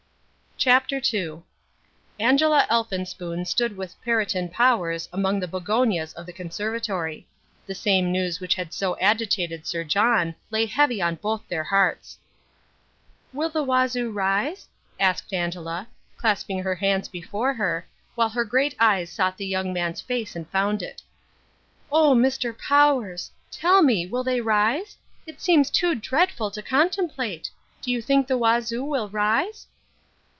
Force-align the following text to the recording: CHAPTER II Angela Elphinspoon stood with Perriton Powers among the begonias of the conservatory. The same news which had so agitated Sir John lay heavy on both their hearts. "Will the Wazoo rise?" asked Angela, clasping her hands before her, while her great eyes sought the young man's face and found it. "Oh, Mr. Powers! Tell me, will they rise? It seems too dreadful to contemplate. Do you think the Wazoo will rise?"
CHAPTER 0.57 1.01
II 1.11 1.39
Angela 2.19 2.67
Elphinspoon 2.69 3.45
stood 3.45 3.75
with 3.75 3.95
Perriton 4.05 4.49
Powers 4.51 5.09
among 5.11 5.39
the 5.39 5.47
begonias 5.47 6.13
of 6.13 6.27
the 6.27 6.33
conservatory. 6.33 7.27
The 7.65 7.73
same 7.73 8.11
news 8.11 8.39
which 8.39 8.53
had 8.53 8.71
so 8.71 8.95
agitated 8.99 9.65
Sir 9.65 9.83
John 9.83 10.35
lay 10.51 10.67
heavy 10.67 11.01
on 11.01 11.15
both 11.15 11.41
their 11.47 11.63
hearts. 11.63 12.19
"Will 13.33 13.49
the 13.49 13.63
Wazoo 13.65 14.11
rise?" 14.11 14.67
asked 14.99 15.33
Angela, 15.33 15.87
clasping 16.15 16.61
her 16.61 16.75
hands 16.75 17.07
before 17.07 17.55
her, 17.55 17.87
while 18.13 18.29
her 18.29 18.45
great 18.45 18.75
eyes 18.79 19.09
sought 19.11 19.37
the 19.37 19.47
young 19.47 19.73
man's 19.73 19.99
face 19.99 20.35
and 20.35 20.47
found 20.49 20.83
it. 20.83 21.01
"Oh, 21.91 22.13
Mr. 22.13 22.55
Powers! 22.55 23.31
Tell 23.49 23.81
me, 23.81 24.05
will 24.05 24.23
they 24.23 24.41
rise? 24.41 24.95
It 25.25 25.41
seems 25.41 25.71
too 25.71 25.95
dreadful 25.95 26.51
to 26.51 26.61
contemplate. 26.61 27.49
Do 27.81 27.89
you 27.91 27.99
think 27.99 28.27
the 28.27 28.37
Wazoo 28.37 28.83
will 28.85 29.09
rise?" 29.09 29.65